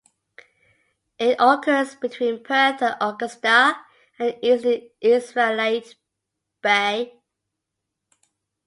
[1.19, 3.79] It occurs between Perth and Augusta
[4.17, 5.93] and east to Israelite
[6.59, 7.21] Bay.